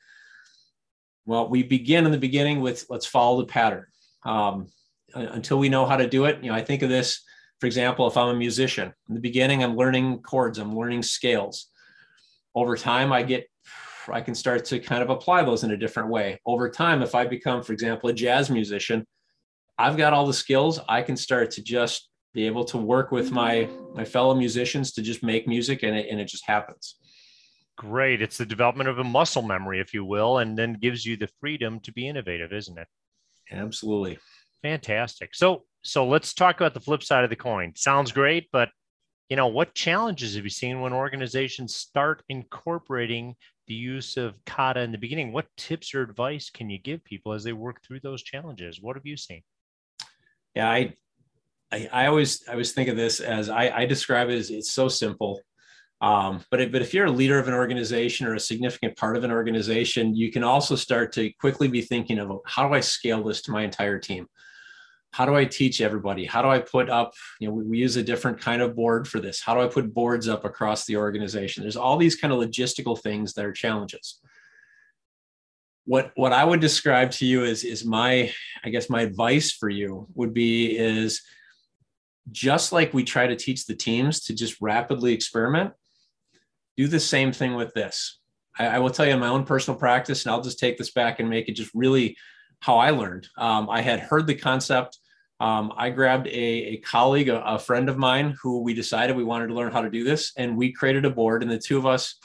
Well, 1.25 1.49
we 1.49 1.62
begin 1.62 2.05
in 2.05 2.12
the 2.12 2.19
beginning 2.19 2.61
with 2.61 2.85
let's 2.91 3.06
follow 3.06 3.39
the 3.41 3.47
pattern. 3.47 3.87
Um, 4.25 4.67
until 5.15 5.59
we 5.59 5.71
know 5.71 5.87
how 5.87 5.97
to 5.97 6.09
do 6.09 6.27
it, 6.27 6.43
you 6.43 6.50
know, 6.50 6.56
I 6.56 6.62
think 6.62 6.83
of 6.83 6.91
this, 6.91 7.23
for 7.61 7.67
example, 7.67 8.06
if 8.06 8.17
I'm 8.17 8.29
a 8.29 8.35
musician, 8.35 8.93
in 9.09 9.15
the 9.15 9.21
beginning, 9.21 9.65
I'm 9.65 9.77
learning 9.77 10.21
chords, 10.21 10.59
I'm 10.59 10.77
learning 10.77 11.03
scales. 11.03 11.69
Over 12.55 12.77
time, 12.77 13.12
I 13.12 13.23
get, 13.23 13.49
I 14.12 14.21
can 14.21 14.35
start 14.35 14.67
to 14.67 14.79
kind 14.79 15.03
of 15.03 15.11
apply 15.11 15.44
those 15.44 15.65
in 15.65 15.71
a 15.71 15.77
different 15.77 16.11
way. 16.11 16.41
Over 16.44 16.69
time, 16.69 17.03
if 17.03 17.15
I 17.15 17.27
become, 17.27 17.62
for 17.62 17.73
example, 17.73 18.11
a 18.11 18.12
jazz 18.12 18.51
musician, 18.51 19.06
I've 19.79 19.97
got 19.97 20.12
all 20.12 20.27
the 20.27 20.35
skills, 20.35 20.81
I 20.89 21.03
can 21.03 21.17
start 21.17 21.51
to 21.53 21.62
just 21.62 22.07
be 22.35 22.47
able 22.47 22.65
to 22.67 22.79
work 22.79 23.11
with 23.11 23.31
my 23.31 23.55
mm-hmm. 23.55 23.97
my 23.97 24.05
fellow 24.05 24.35
musicians 24.35 24.93
to 24.93 25.03
just 25.03 25.23
make 25.23 25.49
music 25.49 25.83
and 25.83 25.97
it, 25.97 26.07
and 26.11 26.21
it 26.21 26.27
just 26.27 26.45
happens. 26.47 26.97
Great. 27.77 28.21
It's 28.21 28.39
the 28.39 28.47
development 28.47 28.91
of 28.91 28.99
a 28.99 29.05
muscle 29.05 29.43
memory 29.43 29.81
if 29.81 29.95
you 29.95 30.05
will 30.05 30.39
and 30.39 30.59
then 30.59 30.75
gives 30.75 31.07
you 31.07 31.17
the 31.17 31.29
freedom 31.41 31.81
to 31.81 31.93
be 31.93 32.09
innovative 32.09 32.53
isn't 32.53 32.79
it? 32.79 32.89
Absolutely. 33.51 34.19
Fantastic. 34.63 35.35
So 35.35 35.65
so 35.83 36.07
let's 36.07 36.35
talk 36.35 36.56
about 36.56 36.75
the 36.75 36.81
flip 36.81 37.03
side 37.03 37.25
of 37.25 37.31
the 37.31 37.37
coin. 37.37 37.73
Sounds 37.77 38.13
great 38.13 38.49
but 38.53 38.70
you 39.29 39.37
know 39.37 39.47
what 39.47 39.75
challenges 39.75 40.35
have 40.35 40.44
you 40.44 40.51
seen 40.51 40.81
when 40.81 40.93
organizations 40.93 41.75
start 41.75 42.23
incorporating 42.29 43.37
the 43.67 43.75
use 43.75 44.17
of 44.17 44.35
kata 44.44 44.81
in 44.81 44.93
the 44.93 44.99
beginning? 44.99 45.32
What 45.32 45.47
tips 45.56 45.94
or 45.94 46.03
advice 46.03 46.51
can 46.51 46.70
you 46.70 46.79
give 46.79 47.05
people 47.05 47.32
as 47.32 47.44
they 47.44 47.53
work 47.53 47.82
through 47.82 48.01
those 48.01 48.23
challenges? 48.23 48.81
What 48.81 48.97
have 48.97 49.06
you 49.06 49.17
seen? 49.17 49.43
Yeah 50.55 50.70
i 50.70 50.94
I, 51.70 51.89
I 51.93 52.06
always 52.06 52.44
I 52.48 52.53
always 52.53 52.72
think 52.72 52.89
of 52.89 52.96
this 52.96 53.20
as 53.20 53.48
I, 53.48 53.69
I 53.70 53.87
describe 53.87 54.31
it 54.31 54.39
as 54.39 54.51
it's 54.51 54.72
so 54.72 54.89
simple. 54.89 55.41
Um, 56.01 56.44
but 56.51 56.60
it, 56.60 56.72
but 56.72 56.81
if 56.81 56.94
you're 56.94 57.06
a 57.06 57.10
leader 57.10 57.39
of 57.39 57.48
an 57.48 57.55
organization 57.55 58.27
or 58.27 58.34
a 58.34 58.41
significant 58.41 58.96
part 58.96 59.17
of 59.17 59.25
an 59.25 59.32
organization, 59.32 60.15
you 60.15 60.31
can 60.31 60.44
also 60.44 60.77
start 60.77 61.13
to 61.15 61.32
quickly 61.41 61.67
be 61.67 61.82
thinking 61.82 62.19
of 62.20 62.39
how 62.46 62.69
do 62.69 62.72
I 62.72 62.81
scale 62.81 63.25
this 63.25 63.43
to 63.43 63.51
my 63.51 63.63
entire 63.63 63.98
team? 63.98 64.29
How 65.10 65.27
do 65.27 65.34
I 65.34 65.44
teach 65.44 65.81
everybody? 65.81 66.25
How 66.25 66.43
do 66.43 66.48
I 66.48 66.60
put 66.60 66.89
up, 66.89 67.15
you 67.41 67.48
know, 67.48 67.55
we, 67.55 67.65
we 67.65 67.79
use 67.79 67.96
a 67.96 68.03
different 68.03 68.41
kind 68.41 68.63
of 68.63 68.77
board 68.77 69.08
for 69.08 69.19
this. 69.19 69.41
How 69.41 69.55
do 69.55 69.60
I 69.60 69.67
put 69.67 69.93
boards 69.93 70.29
up 70.29 70.44
across 70.44 70.84
the 70.84 70.98
organization? 70.98 71.65
There's 71.65 71.77
all 71.77 71.96
these 71.96 72.15
kind 72.15 72.32
of 72.32 72.39
logistical 72.39 73.01
things 73.01 73.32
that 73.34 73.44
are 73.44 73.53
challenges. 73.53 74.20
What, 75.84 76.13
what 76.15 76.32
I 76.32 76.44
would 76.44 76.60
describe 76.60 77.10
to 77.13 77.27
you 77.27 77.43
is, 77.43 77.65
is 77.65 77.84
my, 77.84 78.31
I 78.63 78.69
guess 78.69 78.91
my 78.91 79.01
advice 79.01 79.51
for 79.51 79.70
you 79.70 80.06
would 80.15 80.34
be 80.34 80.77
is 80.77 81.22
just 82.31 82.73
like 82.73 82.94
we 82.94 83.05
try 83.05 83.27
to 83.27 83.37
teach 83.37 83.67
the 83.67 83.75
teams 83.75 84.20
to 84.20 84.35
just 84.35 84.61
rapidly 84.61 85.13
experiment, 85.13 85.73
do 86.77 86.87
the 86.87 87.01
same 87.01 87.32
thing 87.32 87.55
with 87.55 87.75
this. 87.75 88.19
I, 88.58 88.67
I, 88.67 88.79
will 88.79 88.91
tell 88.91 89.06
you 89.06 89.13
in 89.13 89.20
my 89.20 89.29
own 89.29 89.44
personal 89.44 89.79
practice, 89.79 90.25
and 90.25 90.32
I'll 90.32 90.43
just 90.43 90.58
take 90.58 90.79
this 90.79 90.91
back 90.91 91.20
and 91.20 91.29
make 91.29 91.49
it 91.49 91.56
just 91.56 91.70
really 91.75 92.17
how 92.61 92.79
I 92.79 92.91
learned. 92.91 93.29
Um, 93.37 93.70
I 93.70 93.81
had 93.81 94.01
heard 94.01 94.27
the 94.27 94.35
concept. 94.35 94.99
Um, 95.41 95.73
I 95.77 95.91
grabbed 95.91 96.27
a, 96.27 96.31
a 96.31 96.77
colleague, 96.79 97.29
a, 97.29 97.44
a, 97.44 97.58
friend 97.58 97.89
of 97.89 97.97
mine, 97.97 98.37
who 98.43 98.63
we 98.63 98.75
decided 98.75 99.17
we 99.17 99.23
wanted 99.23 99.49
to 99.49 99.55
learn 99.55 99.73
how 99.73 99.82
to 99.82 99.91
do 99.91 100.03
this, 100.03 100.32
and 100.37 100.56
we 100.56 100.73
created 100.73 101.05
a 101.05 101.11
board, 101.11 101.43
and 101.43 101.51
the 101.51 101.58
two 101.58 101.79
of 101.79 101.87
us 101.87 102.17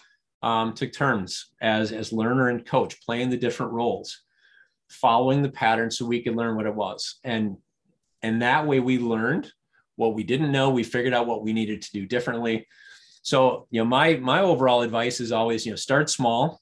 um, 0.42 0.74
took 0.74 0.92
turns 0.92 1.52
as 1.62 1.92
as 1.92 2.12
learner 2.12 2.50
and 2.50 2.66
coach, 2.66 3.00
playing 3.06 3.30
the 3.30 3.38
different 3.38 3.72
roles, 3.72 4.22
following 4.90 5.44
the 5.44 5.50
pattern, 5.50 5.92
so 5.92 6.06
we 6.06 6.24
could 6.24 6.36
learn 6.36 6.56
what 6.56 6.66
it 6.66 6.74
was, 6.74 7.20
and 7.24 7.58
and 8.24 8.42
that 8.42 8.66
way 8.66 8.80
we 8.80 8.98
learned 8.98 9.52
what 9.96 10.14
we 10.14 10.24
didn't 10.24 10.52
know 10.52 10.70
we 10.70 10.84
figured 10.84 11.14
out 11.14 11.28
what 11.28 11.44
we 11.44 11.54
needed 11.54 11.82
to 11.82 11.92
do 11.92 12.06
differently 12.06 12.68
so 13.22 13.68
you 13.70 13.80
know 13.80 13.86
my 13.86 14.16
my 14.16 14.42
overall 14.42 14.82
advice 14.82 15.20
is 15.20 15.32
always 15.32 15.66
you 15.66 15.72
know 15.72 15.76
start 15.76 16.10
small 16.10 16.62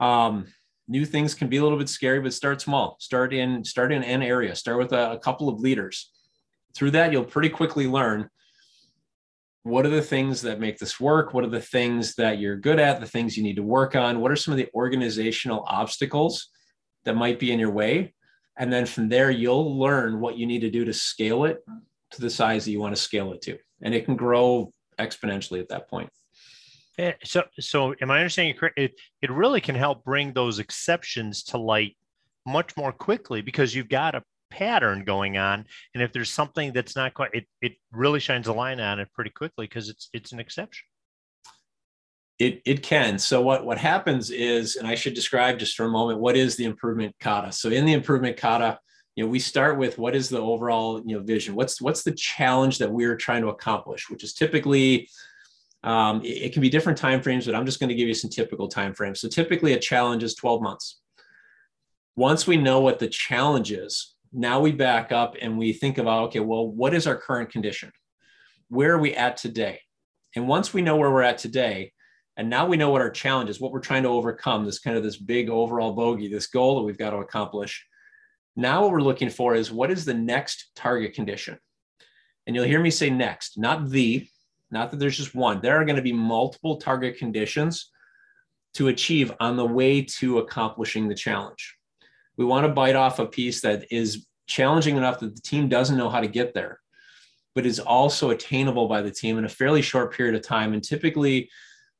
um, 0.00 0.46
new 0.88 1.04
things 1.04 1.34
can 1.34 1.48
be 1.48 1.56
a 1.56 1.62
little 1.62 1.78
bit 1.78 1.88
scary, 1.88 2.20
but 2.20 2.34
start 2.34 2.60
small. 2.60 2.96
Start 3.00 3.32
in 3.32 3.64
start 3.64 3.92
in 3.92 4.02
an 4.02 4.22
area. 4.22 4.54
Start 4.54 4.78
with 4.78 4.92
a, 4.92 5.12
a 5.12 5.18
couple 5.18 5.48
of 5.48 5.60
leaders. 5.60 6.10
Through 6.74 6.92
that, 6.92 7.12
you'll 7.12 7.24
pretty 7.24 7.48
quickly 7.48 7.86
learn 7.86 8.28
what 9.62 9.86
are 9.86 9.90
the 9.90 10.02
things 10.02 10.42
that 10.42 10.60
make 10.60 10.76
this 10.76 11.00
work 11.00 11.32
what 11.32 11.42
are 11.42 11.48
the 11.48 11.58
things 11.58 12.16
that 12.16 12.38
you're 12.38 12.54
good 12.54 12.78
at 12.78 13.00
the 13.00 13.06
things 13.06 13.34
you 13.34 13.42
need 13.42 13.56
to 13.56 13.62
work 13.62 13.96
on 13.96 14.20
what 14.20 14.30
are 14.30 14.36
some 14.36 14.52
of 14.52 14.58
the 14.58 14.68
organizational 14.74 15.64
obstacles 15.66 16.50
that 17.04 17.16
might 17.16 17.38
be 17.38 17.50
in 17.50 17.58
your 17.58 17.70
way 17.70 18.12
and 18.58 18.70
then 18.70 18.84
from 18.84 19.08
there 19.08 19.30
you'll 19.30 19.78
learn 19.78 20.20
what 20.20 20.36
you 20.36 20.44
need 20.44 20.60
to 20.60 20.70
do 20.70 20.84
to 20.84 20.92
scale 20.92 21.46
it 21.46 21.64
to 22.14 22.20
the 22.20 22.30
size 22.30 22.64
that 22.64 22.70
you 22.70 22.80
want 22.80 22.94
to 22.94 23.00
scale 23.00 23.32
it 23.32 23.42
to 23.42 23.58
and 23.82 23.94
it 23.94 24.04
can 24.04 24.16
grow 24.16 24.70
exponentially 24.98 25.60
at 25.60 25.68
that 25.68 25.88
point 25.88 26.08
eh, 26.98 27.12
so 27.24 27.42
so 27.58 27.94
am 28.00 28.10
i 28.10 28.18
understanding 28.18 28.54
correct 28.54 28.78
it, 28.78 28.92
it 29.22 29.30
really 29.30 29.60
can 29.60 29.74
help 29.74 30.04
bring 30.04 30.32
those 30.32 30.58
exceptions 30.58 31.42
to 31.42 31.58
light 31.58 31.96
much 32.46 32.76
more 32.76 32.92
quickly 32.92 33.40
because 33.40 33.74
you've 33.74 33.88
got 33.88 34.14
a 34.14 34.22
pattern 34.50 35.04
going 35.04 35.36
on 35.36 35.64
and 35.94 36.02
if 36.02 36.12
there's 36.12 36.30
something 36.30 36.72
that's 36.72 36.94
not 36.94 37.12
quite 37.14 37.30
it, 37.34 37.46
it 37.60 37.72
really 37.90 38.20
shines 38.20 38.46
a 38.46 38.52
line 38.52 38.78
on 38.78 39.00
it 39.00 39.08
pretty 39.12 39.30
quickly 39.30 39.66
because 39.66 39.88
it's 39.88 40.08
it's 40.12 40.32
an 40.32 40.38
exception 40.38 40.86
it, 42.38 42.62
it 42.64 42.82
can. 42.82 43.18
So 43.18 43.40
what, 43.42 43.64
what 43.64 43.78
happens 43.78 44.30
is, 44.30 44.76
and 44.76 44.88
I 44.88 44.94
should 44.94 45.14
describe 45.14 45.58
just 45.58 45.76
for 45.76 45.84
a 45.84 45.90
moment, 45.90 46.18
what 46.18 46.36
is 46.36 46.56
the 46.56 46.64
improvement 46.64 47.14
kata? 47.20 47.52
So 47.52 47.68
in 47.68 47.84
the 47.84 47.92
improvement 47.92 48.36
kata, 48.36 48.78
you 49.16 49.24
know, 49.24 49.30
we 49.30 49.38
start 49.38 49.78
with 49.78 49.98
what 49.98 50.16
is 50.16 50.28
the 50.28 50.40
overall, 50.40 51.00
you 51.04 51.16
know, 51.16 51.22
vision? 51.22 51.54
What's, 51.54 51.80
what's 51.80 52.02
the 52.02 52.12
challenge 52.12 52.78
that 52.78 52.90
we're 52.90 53.16
trying 53.16 53.42
to 53.42 53.48
accomplish, 53.48 54.10
which 54.10 54.24
is 54.24 54.34
typically, 54.34 55.08
um, 55.84 56.20
it, 56.22 56.46
it 56.46 56.52
can 56.52 56.62
be 56.62 56.68
different 56.68 57.00
timeframes, 57.00 57.46
but 57.46 57.54
I'm 57.54 57.66
just 57.66 57.78
going 57.78 57.88
to 57.88 57.94
give 57.94 58.08
you 58.08 58.14
some 58.14 58.30
typical 58.30 58.68
timeframes. 58.68 59.18
So 59.18 59.28
typically 59.28 59.74
a 59.74 59.78
challenge 59.78 60.22
is 60.22 60.34
12 60.34 60.62
months. 60.62 61.00
Once 62.16 62.46
we 62.46 62.56
know 62.56 62.80
what 62.80 62.98
the 62.98 63.08
challenge 63.08 63.70
is, 63.72 64.14
now 64.32 64.58
we 64.58 64.72
back 64.72 65.12
up 65.12 65.36
and 65.40 65.56
we 65.56 65.72
think 65.72 65.98
about, 65.98 66.24
okay, 66.24 66.40
well, 66.40 66.66
what 66.66 66.92
is 66.92 67.06
our 67.06 67.16
current 67.16 67.50
condition? 67.50 67.92
Where 68.68 68.94
are 68.94 68.98
we 68.98 69.14
at 69.14 69.36
today? 69.36 69.80
And 70.34 70.48
once 70.48 70.74
we 70.74 70.82
know 70.82 70.96
where 70.96 71.10
we're 71.10 71.22
at 71.22 71.38
today, 71.38 71.92
and 72.36 72.50
now 72.50 72.66
we 72.66 72.76
know 72.76 72.90
what 72.90 73.00
our 73.00 73.10
challenge 73.10 73.48
is, 73.48 73.60
what 73.60 73.70
we're 73.70 73.78
trying 73.78 74.02
to 74.02 74.08
overcome, 74.08 74.64
this 74.64 74.80
kind 74.80 74.96
of 74.96 75.04
this 75.04 75.16
big 75.16 75.48
overall 75.48 75.92
bogey, 75.92 76.26
this 76.26 76.48
goal 76.48 76.76
that 76.76 76.82
we've 76.82 76.98
got 76.98 77.10
to 77.10 77.18
accomplish. 77.18 77.86
Now 78.56 78.82
what 78.82 78.92
we're 78.92 79.00
looking 79.00 79.30
for 79.30 79.54
is 79.54 79.72
what 79.72 79.90
is 79.90 80.04
the 80.04 80.14
next 80.14 80.70
target 80.76 81.14
condition? 81.14 81.58
And 82.46 82.54
you'll 82.54 82.64
hear 82.64 82.80
me 82.80 82.90
say 82.90 83.10
next, 83.10 83.58
not 83.58 83.88
the, 83.88 84.26
not 84.70 84.90
that 84.90 84.98
there's 84.98 85.16
just 85.16 85.34
one. 85.34 85.60
There 85.60 85.80
are 85.80 85.84
going 85.84 85.96
to 85.96 86.02
be 86.02 86.12
multiple 86.12 86.76
target 86.76 87.16
conditions 87.16 87.90
to 88.74 88.88
achieve 88.88 89.32
on 89.40 89.56
the 89.56 89.64
way 89.64 90.02
to 90.02 90.38
accomplishing 90.38 91.08
the 91.08 91.14
challenge. 91.14 91.76
We 92.36 92.44
want 92.44 92.66
to 92.66 92.72
bite 92.72 92.96
off 92.96 93.18
a 93.18 93.26
piece 93.26 93.60
that 93.62 93.86
is 93.90 94.26
challenging 94.46 94.96
enough 94.96 95.20
that 95.20 95.34
the 95.34 95.42
team 95.42 95.68
doesn't 95.68 95.96
know 95.96 96.10
how 96.10 96.20
to 96.20 96.26
get 96.26 96.54
there, 96.54 96.80
but 97.54 97.66
is 97.66 97.80
also 97.80 98.30
attainable 98.30 98.88
by 98.88 99.00
the 99.00 99.10
team 99.10 99.38
in 99.38 99.44
a 99.44 99.48
fairly 99.48 99.82
short 99.82 100.12
period 100.12 100.34
of 100.34 100.42
time. 100.42 100.74
And 100.74 100.82
typically, 100.82 101.50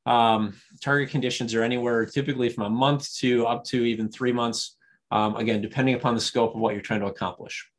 um, 0.05 0.53
target 0.81 1.09
conditions 1.09 1.55
are 1.55 1.63
anywhere 1.63 2.05
typically 2.05 2.49
from 2.49 2.65
a 2.65 2.69
month 2.69 3.11
to 3.15 3.47
up 3.47 3.63
to 3.65 3.85
even 3.85 4.09
three 4.09 4.31
months, 4.31 4.74
um, 5.11 5.35
again, 5.35 5.61
depending 5.61 5.95
upon 5.95 6.15
the 6.15 6.21
scope 6.21 6.55
of 6.55 6.61
what 6.61 6.73
you're 6.73 6.81
trying 6.81 7.01
to 7.01 7.07
accomplish. 7.07 7.69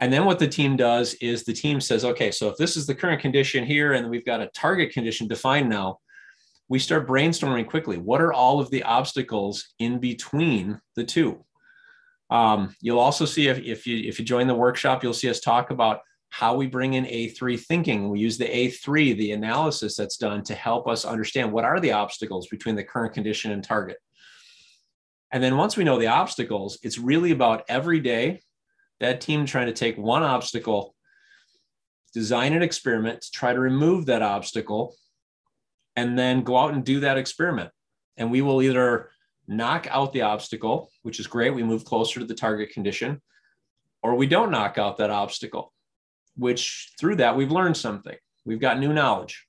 And 0.00 0.12
then 0.12 0.26
what 0.26 0.38
the 0.38 0.48
team 0.48 0.76
does 0.76 1.14
is 1.14 1.44
the 1.44 1.52
team 1.52 1.80
says, 1.80 2.04
okay, 2.04 2.30
so 2.30 2.48
if 2.48 2.56
this 2.56 2.76
is 2.76 2.86
the 2.86 2.94
current 2.94 3.20
condition 3.20 3.64
here 3.64 3.94
and 3.94 4.10
we've 4.10 4.26
got 4.26 4.42
a 4.42 4.48
target 4.48 4.92
condition 4.92 5.26
defined 5.26 5.70
now, 5.70 5.98
we 6.68 6.78
start 6.78 7.08
brainstorming 7.08 7.66
quickly. 7.66 7.96
What 7.96 8.20
are 8.20 8.32
all 8.32 8.60
of 8.60 8.70
the 8.70 8.82
obstacles 8.82 9.74
in 9.78 9.98
between 9.98 10.80
the 10.96 11.04
two? 11.04 11.44
Um, 12.28 12.74
you'll 12.80 12.98
also 12.98 13.24
see 13.24 13.48
if, 13.48 13.58
if 13.58 13.86
you 13.86 14.08
if 14.08 14.18
you 14.18 14.24
join 14.24 14.48
the 14.48 14.54
workshop, 14.54 15.02
you'll 15.02 15.14
see 15.14 15.30
us 15.30 15.38
talk 15.38 15.70
about 15.70 16.00
how 16.30 16.56
we 16.56 16.66
bring 16.66 16.94
in 16.94 17.04
A3 17.04 17.58
thinking. 17.58 18.08
We 18.10 18.18
use 18.18 18.36
the 18.36 18.46
A3, 18.46 19.16
the 19.16 19.32
analysis 19.32 19.96
that's 19.96 20.16
done 20.16 20.42
to 20.44 20.54
help 20.54 20.88
us 20.88 21.04
understand 21.04 21.52
what 21.52 21.64
are 21.64 21.78
the 21.78 21.92
obstacles 21.92 22.48
between 22.48 22.74
the 22.74 22.84
current 22.84 23.14
condition 23.14 23.52
and 23.52 23.62
target. 23.62 23.96
And 25.32 25.42
then 25.42 25.56
once 25.56 25.76
we 25.76 25.84
know 25.84 25.98
the 25.98 26.06
obstacles, 26.06 26.78
it's 26.82 26.98
really 26.98 27.32
about 27.32 27.64
every 27.68 28.00
day 28.00 28.40
that 29.00 29.20
team 29.20 29.44
trying 29.44 29.66
to 29.66 29.72
take 29.72 29.98
one 29.98 30.22
obstacle, 30.22 30.94
design 32.14 32.52
an 32.52 32.62
experiment 32.62 33.20
to 33.22 33.30
try 33.30 33.52
to 33.52 33.60
remove 33.60 34.06
that 34.06 34.22
obstacle, 34.22 34.94
and 35.96 36.18
then 36.18 36.42
go 36.42 36.56
out 36.56 36.74
and 36.74 36.84
do 36.84 37.00
that 37.00 37.18
experiment. 37.18 37.70
And 38.16 38.30
we 38.30 38.42
will 38.42 38.62
either 38.62 39.10
knock 39.48 39.86
out 39.90 40.12
the 40.12 40.22
obstacle, 40.22 40.90
which 41.02 41.20
is 41.20 41.26
great, 41.26 41.54
we 41.54 41.62
move 41.62 41.84
closer 41.84 42.20
to 42.20 42.26
the 42.26 42.34
target 42.34 42.70
condition, 42.70 43.20
or 44.02 44.14
we 44.14 44.26
don't 44.26 44.50
knock 44.50 44.78
out 44.78 44.96
that 44.98 45.10
obstacle 45.10 45.72
which 46.36 46.92
through 46.98 47.16
that 47.16 47.36
we've 47.36 47.50
learned 47.50 47.76
something. 47.76 48.16
We've 48.44 48.60
got 48.60 48.78
new 48.78 48.92
knowledge, 48.92 49.46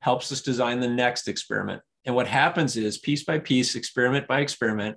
helps 0.00 0.30
us 0.32 0.42
design 0.42 0.80
the 0.80 0.88
next 0.88 1.28
experiment. 1.28 1.82
And 2.04 2.14
what 2.14 2.26
happens 2.26 2.76
is 2.76 2.98
piece 2.98 3.24
by 3.24 3.38
piece, 3.38 3.74
experiment 3.74 4.26
by 4.26 4.40
experiment, 4.40 4.96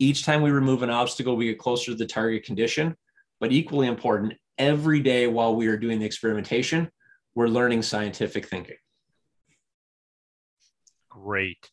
each 0.00 0.24
time 0.24 0.42
we 0.42 0.50
remove 0.50 0.82
an 0.82 0.90
obstacle, 0.90 1.36
we 1.36 1.46
get 1.46 1.58
closer 1.58 1.92
to 1.92 1.94
the 1.94 2.06
target 2.06 2.42
condition. 2.44 2.96
But 3.38 3.52
equally 3.52 3.86
important, 3.86 4.34
every 4.58 5.00
day 5.00 5.26
while 5.26 5.54
we 5.54 5.68
are 5.68 5.76
doing 5.76 6.00
the 6.00 6.06
experimentation, 6.06 6.90
we're 7.34 7.46
learning 7.46 7.82
scientific 7.82 8.46
thinking. 8.46 8.76
Great. 11.08 11.70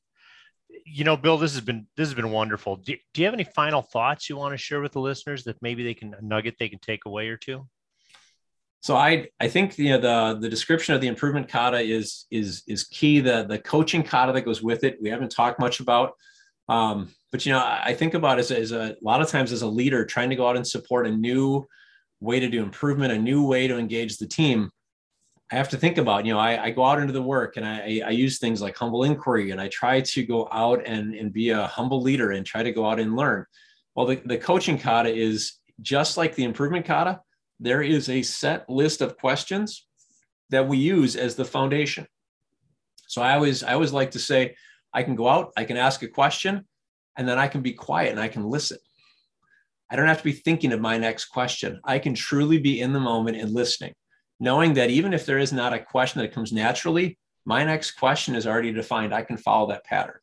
You 0.86 1.04
know, 1.04 1.18
Bill, 1.18 1.38
this 1.38 1.54
has 1.54 1.62
been 1.62 1.88
this 1.98 2.08
has 2.08 2.16
been 2.16 2.32
wonderful. 2.32 2.78
Do, 2.78 2.96
do 3.14 3.22
you 3.22 3.26
have 3.26 3.34
any 3.34 3.44
final 3.44 3.82
thoughts 3.82 4.30
you 4.30 4.38
want 4.38 4.54
to 4.54 4.58
share 4.58 4.82
with 4.82 4.92
the 4.92 5.02
listeners 5.02 5.44
that 5.46 5.62
maybe 5.62 5.84
they 5.84 5.94
can 5.94 6.14
a 6.14 6.22
nugget 6.22 6.56
they 6.60 6.70
can 6.70 6.80
take 6.80 7.06
away 7.06 7.30
or 7.30 7.38
two? 7.38 7.68
So 8.82 8.96
I 8.96 9.28
I 9.40 9.48
think 9.48 9.78
you 9.78 9.90
know 9.90 10.00
the 10.00 10.40
the 10.40 10.50
description 10.50 10.96
of 10.96 11.02
the 11.02 11.08
improvement 11.08 11.50
kata 11.50 11.80
is 11.80 12.26
is 12.32 12.64
is 12.68 12.86
key. 12.86 13.20
The 13.20 13.44
the 13.44 13.60
coaching 13.60 14.04
kata 14.04 14.32
that 14.34 14.42
goes 14.42 14.62
with 14.62 14.84
it 14.84 14.98
we 15.02 15.10
haven't 15.10 15.32
talked 15.32 15.60
much 15.60 15.80
about. 15.80 16.14
Um, 16.70 17.10
but 17.32 17.46
you 17.46 17.52
know 17.52 17.60
I 17.60 17.94
think 17.94 18.14
about 18.14 18.40
as, 18.40 18.52
as 18.52 18.72
a, 18.72 18.92
a 18.92 18.96
lot 19.02 19.22
of 19.22 19.30
times 19.30 19.52
as 19.52 19.62
a 19.62 19.68
leader 19.68 20.06
trying 20.06 20.30
to 20.30 20.36
go 20.36 20.48
out 20.48 20.56
and 20.56 20.68
support 20.68 21.08
a 21.08 21.12
new 21.12 21.68
way 22.20 22.40
to 22.40 22.50
do 22.50 22.64
improvement, 22.64 23.14
a 23.14 23.18
new 23.18 23.46
way 23.46 23.68
to 23.68 23.78
engage 23.78 24.18
the 24.18 24.28
team. 24.28 24.72
I 25.52 25.56
have 25.56 25.70
to 25.70 25.78
think 25.78 25.98
about, 25.98 26.26
you 26.26 26.34
know, 26.34 26.40
I, 26.40 26.66
I 26.66 26.72
go 26.72 26.84
out 26.84 27.00
into 27.00 27.14
the 27.14 27.22
work 27.22 27.56
and 27.56 27.66
I, 27.66 28.02
I 28.06 28.10
use 28.10 28.38
things 28.38 28.62
like 28.62 28.76
humble 28.76 29.04
inquiry 29.04 29.52
and 29.52 29.62
I 29.62 29.70
try 29.70 30.02
to 30.02 30.26
go 30.26 30.50
out 30.52 30.82
and, 30.86 31.14
and 31.14 31.32
be 31.32 31.52
a 31.52 31.68
humble 31.68 32.02
leader 32.02 32.32
and 32.32 32.46
try 32.46 32.64
to 32.64 32.72
go 32.74 32.86
out 32.86 33.00
and 33.00 33.16
learn. 33.16 33.46
Well, 33.96 34.08
the, 34.08 34.16
the 34.26 34.38
coaching 34.38 34.78
kata 34.78 35.10
is 35.10 35.54
just 35.82 36.18
like 36.18 36.36
the 36.36 36.44
improvement 36.44 36.86
kata, 36.86 37.22
there 37.60 37.82
is 37.82 38.10
a 38.10 38.22
set 38.24 38.70
list 38.70 39.02
of 39.02 39.18
questions 39.18 39.86
that 40.50 40.68
we 40.68 40.78
use 40.78 41.16
as 41.16 41.36
the 41.36 41.46
foundation. 41.46 42.08
So 43.08 43.22
I 43.22 43.34
always 43.34 43.64
I 43.64 43.74
always 43.74 43.94
like 43.94 44.12
to 44.12 44.20
say 44.20 44.56
I 44.94 45.04
can 45.04 45.16
go 45.16 45.28
out, 45.30 45.54
I 45.56 45.64
can 45.64 45.78
ask 45.78 46.04
a 46.04 46.08
question, 46.08 46.68
and 47.18 47.28
then 47.28 47.38
I 47.38 47.48
can 47.48 47.62
be 47.62 47.74
quiet 47.74 48.12
and 48.12 48.20
I 48.20 48.28
can 48.28 48.46
listen. 48.46 48.78
I 49.90 49.96
don't 49.96 50.08
have 50.08 50.20
to 50.20 50.24
be 50.24 50.34
thinking 50.34 50.74
of 50.74 50.82
my 50.82 50.98
next 50.98 51.26
question. 51.26 51.80
I 51.84 52.00
can 52.00 52.14
truly 52.14 52.58
be 52.58 52.82
in 52.82 52.94
the 52.94 53.00
moment 53.00 53.38
and 53.38 53.54
listening, 53.54 53.94
knowing 54.40 54.74
that 54.76 54.90
even 54.90 55.14
if 55.14 55.26
there 55.26 55.40
is 55.40 55.54
not 55.54 55.74
a 55.74 55.80
question 55.80 56.22
that 56.22 56.34
comes 56.34 56.52
naturally, 56.52 57.18
my 57.46 57.64
next 57.64 57.92
question 57.92 58.36
is 58.36 58.46
already 58.46 58.74
defined. 58.74 59.14
I 59.14 59.24
can 59.24 59.38
follow 59.38 59.70
that 59.70 59.86
pattern. 59.86 60.20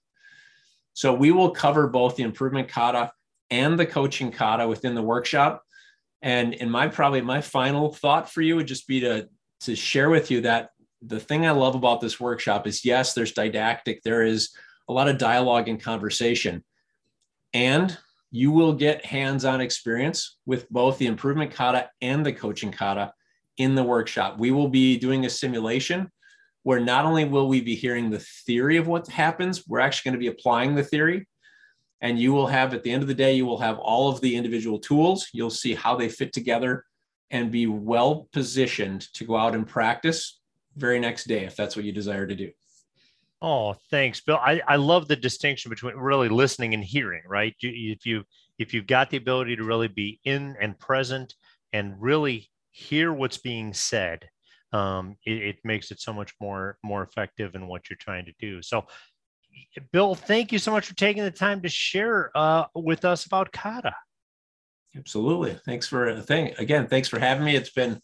So 0.93 1.13
we 1.13 1.33
will 1.33 1.51
cover 1.51 1.89
both 1.89 2.17
the 2.17 2.23
improvement 2.23 2.69
kata 2.69 3.13
and 3.51 3.79
the 3.79 3.87
coaching 3.87 4.31
kata 4.31 4.69
within 4.69 4.95
the 4.95 5.03
workshop. 5.03 5.63
And 6.23 6.55
in 6.55 6.71
my 6.71 6.89
probably 6.89 7.21
my 7.21 7.41
final 7.41 7.93
thought 7.93 8.31
for 8.31 8.43
you 8.43 8.57
would 8.57 8.67
just 8.67 8.87
be 8.87 9.01
to 9.01 9.29
to 9.61 9.75
share 9.75 10.11
with 10.11 10.31
you 10.31 10.43
that 10.43 10.71
the 11.01 11.21
thing 11.21 11.47
I 11.47 11.51
love 11.53 11.75
about 11.75 12.01
this 12.01 12.21
workshop 12.21 12.67
is 12.67 12.85
yes, 12.85 13.15
there's 13.15 13.33
didactic, 13.33 14.03
there 14.03 14.23
is 14.23 14.55
a 14.89 14.93
lot 14.93 15.09
of 15.09 15.19
dialogue 15.19 15.69
and 15.69 15.83
conversation, 15.83 16.63
and 17.55 17.97
you 18.33 18.51
will 18.51 18.73
get 18.73 19.07
hands-on 19.07 19.61
experience 19.61 20.39
with 20.45 20.69
both 20.69 20.99
the 20.99 21.07
improvement 21.07 21.53
kata 21.53 21.89
and 22.03 22.27
the 22.27 22.33
coaching 22.33 22.73
kata 22.73 23.13
in 23.59 23.77
the 23.77 23.85
workshop. 23.85 24.39
We 24.39 24.51
will 24.51 24.69
be 24.69 24.99
doing 24.99 25.25
a 25.25 25.31
simulation 25.31 26.11
where 26.65 26.81
not 26.81 27.05
only 27.05 27.25
will 27.25 27.47
we 27.47 27.61
be 27.61 27.77
hearing 27.77 28.11
the 28.11 28.19
theory 28.19 28.77
of 28.77 28.89
what 28.89 29.07
happens, 29.07 29.69
we're 29.69 29.79
actually 29.79 30.11
going 30.11 30.21
to 30.21 30.25
be 30.25 30.37
applying 30.37 30.75
the 30.75 30.83
theory. 30.83 31.29
And 32.01 32.19
you 32.19 32.33
will 32.33 32.49
have 32.49 32.75
at 32.75 32.83
the 32.83 32.91
end 32.91 33.03
of 33.03 33.09
the 33.09 33.15
day 33.15 33.35
you 33.35 33.47
will 33.47 33.59
have 33.59 33.79
all 33.79 34.11
of 34.11 34.21
the 34.21 34.35
individual 34.35 34.81
tools. 34.81 35.29
You'll 35.33 35.49
see 35.49 35.75
how 35.75 35.95
they 35.95 36.09
fit 36.09 36.33
together 36.33 36.85
and 37.31 37.53
be 37.53 37.67
well 37.67 38.29
positioned 38.33 39.13
to 39.15 39.25
go 39.25 39.37
out 39.37 39.55
and 39.55 39.67
practice 39.67 40.41
very 40.77 40.99
next 40.99 41.25
day 41.29 41.45
if 41.45 41.55
that's 41.55 41.77
what 41.77 41.85
you 41.85 41.93
desire 41.93 42.27
to 42.27 42.35
do 42.35 42.51
oh 43.43 43.75
thanks 43.91 44.21
bill 44.21 44.37
i, 44.37 44.61
I 44.67 44.77
love 44.77 45.09
the 45.09 45.17
distinction 45.17 45.71
between 45.71 45.97
really 45.97 46.29
listening 46.29 46.75
and 46.75 46.85
hearing 46.85 47.23
right 47.27 47.55
you, 47.61 47.93
if 47.93 48.07
you 48.07 48.25
if 48.59 48.73
you've 48.73 48.87
got 48.87 49.11
the 49.11 49.17
ability 49.17 49.57
to 49.57 49.65
really 49.65 49.89
be 49.89 50.21
in 50.25 50.57
and 50.61 50.79
present 50.79 51.35
and 51.73 52.01
really 52.01 52.49
hear 52.71 53.13
what's 53.13 53.39
being 53.39 53.73
said 53.73 54.29
um, 54.73 55.17
it, 55.25 55.39
it 55.43 55.57
makes 55.63 55.93
it 55.93 56.01
so 56.01 56.13
much 56.13 56.33
more 56.41 56.79
more 56.83 57.03
effective 57.03 57.55
in 57.55 57.69
what 57.69 57.89
you're 57.89 57.97
trying 57.97 58.25
to 58.25 58.33
do 58.39 58.63
so 58.63 58.85
Bill, 59.93 60.15
thank 60.15 60.53
you 60.53 60.59
so 60.59 60.71
much 60.71 60.87
for 60.87 60.95
taking 60.95 61.23
the 61.23 61.31
time 61.31 61.63
to 61.63 61.69
share 61.69 62.31
uh, 62.35 62.65
with 62.75 63.05
us 63.05 63.27
about 63.27 63.53
Kata. 63.53 63.95
Absolutely. 64.97 65.59
Thanks 65.65 65.89
for 65.89 66.21
thing 66.21 66.55
again. 66.59 66.87
Thanks 66.87 67.09
for 67.09 67.19
having 67.19 67.45
me. 67.45 67.57
It's 67.57 67.73
been 67.73 68.01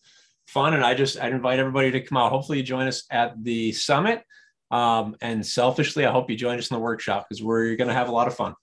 fun, 0.46 0.74
and 0.74 0.84
I 0.84 0.94
just 0.94 1.20
I 1.20 1.28
invite 1.28 1.60
everybody 1.60 1.92
to 1.92 2.00
come 2.00 2.18
out. 2.18 2.32
Hopefully, 2.32 2.58
you 2.58 2.64
join 2.64 2.88
us 2.88 3.04
at 3.10 3.42
the 3.42 3.72
summit. 3.72 4.24
Um, 4.70 5.16
and 5.20 5.44
selfishly, 5.44 6.06
I 6.06 6.12
hope 6.12 6.30
you 6.30 6.36
join 6.36 6.56
us 6.58 6.70
in 6.70 6.76
the 6.76 6.80
workshop 6.80 7.26
because 7.28 7.42
we're 7.42 7.74
going 7.76 7.88
to 7.88 7.94
have 7.94 8.08
a 8.08 8.12
lot 8.12 8.28
of 8.28 8.36
fun. 8.36 8.54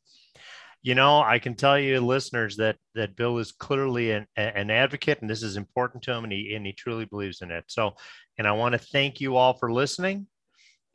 You 0.84 0.96
know, 0.96 1.22
I 1.22 1.40
can 1.40 1.56
tell 1.56 1.78
you, 1.78 2.00
listeners, 2.00 2.56
that 2.58 2.78
that 2.96 3.18
Bill 3.18 3.38
is 3.40 3.52
clearly 3.52 4.12
an, 4.12 4.26
an 4.38 4.72
advocate, 4.72 5.20
and 5.22 5.30
this 5.30 5.44
is 5.44 5.58
important 5.58 6.04
to 6.04 6.14
him, 6.14 6.24
and 6.24 6.32
he 6.32 6.54
and 6.54 6.66
he 6.66 6.72
truly 6.72 7.04
believes 7.06 7.42
in 7.42 7.52
it. 7.52 7.66
So, 7.68 7.96
and 8.38 8.48
I 8.48 8.54
want 8.54 8.72
to 8.74 8.78
thank 8.78 9.20
you 9.20 9.36
all 9.36 9.54
for 9.54 9.74
listening. 9.74 10.28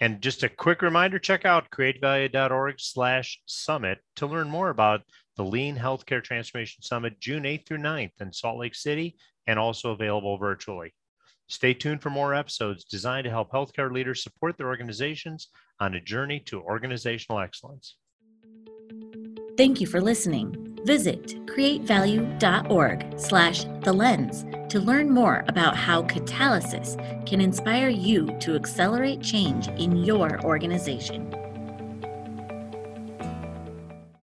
And 0.00 0.22
just 0.22 0.44
a 0.44 0.48
quick 0.48 0.80
reminder: 0.82 1.18
check 1.18 1.44
out 1.44 1.68
createvalue.org/summit 1.70 3.98
to 4.16 4.26
learn 4.26 4.48
more 4.48 4.70
about 4.70 5.02
the 5.36 5.44
Lean 5.44 5.76
Healthcare 5.76 6.24
Transformation 6.24 6.82
Summit, 6.82 7.20
June 7.20 7.42
8th 7.42 7.66
through 7.66 7.78
9th 7.78 8.20
in 8.20 8.32
Salt 8.32 8.58
Lake 8.58 8.74
City, 8.74 9.16
and 9.46 9.58
also 9.58 9.90
available 9.90 10.38
virtually. 10.38 10.94
Stay 11.52 11.74
tuned 11.74 12.00
for 12.00 12.08
more 12.08 12.34
episodes 12.34 12.82
designed 12.82 13.24
to 13.24 13.30
help 13.30 13.52
healthcare 13.52 13.92
leaders 13.92 14.22
support 14.22 14.56
their 14.56 14.68
organizations 14.68 15.48
on 15.80 15.94
a 15.94 16.00
journey 16.00 16.40
to 16.46 16.62
organizational 16.62 17.40
excellence. 17.40 17.96
Thank 19.58 19.78
you 19.78 19.86
for 19.86 20.00
listening. 20.00 20.78
Visit 20.86 21.26
createvalue.org 21.44 23.20
slash 23.20 23.64
the 23.82 23.92
lens 23.92 24.46
to 24.72 24.80
learn 24.80 25.10
more 25.10 25.44
about 25.46 25.76
how 25.76 26.04
catalysis 26.04 26.96
can 27.26 27.42
inspire 27.42 27.90
you 27.90 28.34
to 28.40 28.54
accelerate 28.54 29.20
change 29.20 29.68
in 29.68 29.94
your 29.98 30.40
organization. 30.46 31.34